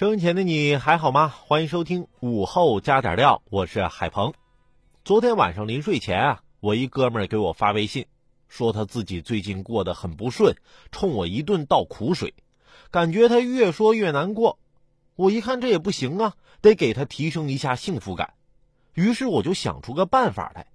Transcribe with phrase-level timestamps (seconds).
[0.00, 1.28] 生前的你还好吗？
[1.28, 4.32] 欢迎收听午后加点料，我是海鹏。
[5.04, 8.06] 昨天晚上临睡前啊，我一哥们儿给我发微信，
[8.48, 10.56] 说他自己最近过得很不顺，
[10.90, 12.32] 冲我一顿倒苦水，
[12.90, 14.58] 感觉他越说越难过。
[15.16, 18.32] 我一看这也不行啊，得给他提升一下幸福感。
[18.94, 20.68] 于是我就想出个办法来，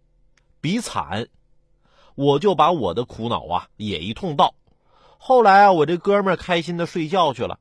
[0.61, 1.29] 比惨，
[2.13, 4.53] 我就把我的苦恼啊也一通倒。
[5.17, 7.59] 后来啊，我这哥们儿开心的睡觉去了。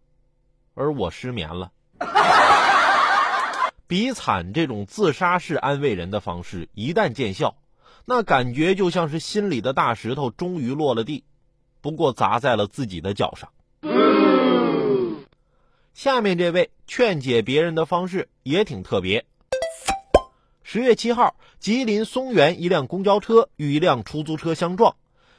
[0.75, 1.73] 而我失眠了。
[3.87, 7.57] 比惨这种自杀式安慰人的方式一旦见效，
[8.05, 11.25] 那感觉就像是心里的大石头终于落了地，
[11.81, 13.51] 不过砸在了自己的脚上。
[15.93, 19.27] 下面这位劝解别人的方式也挺特别。
[20.63, 24.97] 十月七号，吉林松原一辆公交车与一辆出租车相撞。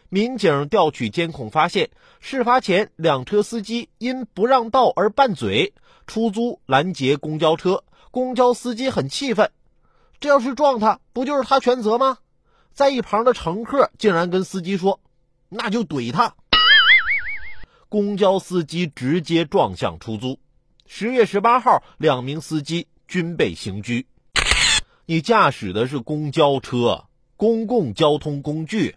[0.10, 1.90] 民警调取监控发现，
[2.20, 5.74] 事发前两车司机因不让道而拌嘴，
[6.08, 7.84] 出租拦截公交车。
[8.12, 9.52] 公交司机很气愤，
[10.20, 12.20] 这要是撞他，不就是他全责吗？
[12.74, 15.00] 在一旁的乘客竟然跟司机说
[15.50, 16.36] ：“那就怼他。”
[17.90, 20.40] 公交司机直接撞向出租。
[20.86, 24.08] 十月十八号，两名司机均被刑拘。
[25.06, 27.06] 你驾驶的是公交车，
[27.38, 28.96] 公共交通工具。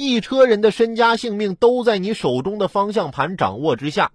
[0.00, 4.12] 一车人的身家性命都在你手中的方向盘掌握之下，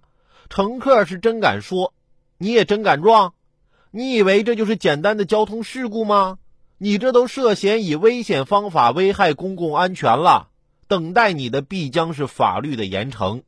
[0.50, 1.94] 乘客是真敢说，
[2.38, 3.34] 你也真敢撞？
[3.92, 6.38] 你以为这就是简单的交通事故吗？
[6.78, 10.48] 你这都涉嫌以危险方法危害公共安全了，
[10.88, 13.42] 等待你的必将是法律的严惩。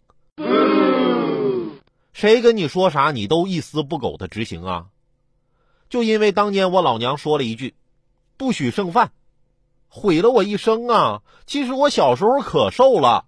[2.12, 4.87] 谁跟你说啥，你都一丝不苟的执行啊？
[5.91, 7.75] 就因为当年我老娘说了一句，
[8.37, 9.11] 不许剩饭。
[9.88, 11.21] 毁了我一生啊！
[11.47, 13.25] 其实我小时候可瘦了。